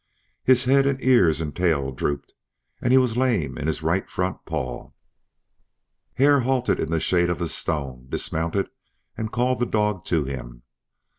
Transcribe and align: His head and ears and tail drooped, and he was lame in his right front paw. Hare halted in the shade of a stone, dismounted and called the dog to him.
His 0.43 0.63
head 0.63 0.87
and 0.87 0.99
ears 1.03 1.41
and 1.41 1.55
tail 1.55 1.91
drooped, 1.91 2.33
and 2.81 2.91
he 2.91 2.97
was 2.97 3.17
lame 3.17 3.55
in 3.59 3.67
his 3.67 3.83
right 3.83 4.09
front 4.09 4.45
paw. 4.45 4.93
Hare 6.15 6.39
halted 6.39 6.79
in 6.79 6.89
the 6.89 6.99
shade 6.99 7.29
of 7.29 7.39
a 7.39 7.47
stone, 7.47 8.07
dismounted 8.09 8.71
and 9.15 9.31
called 9.31 9.59
the 9.59 9.67
dog 9.67 10.03
to 10.05 10.23
him. 10.23 10.63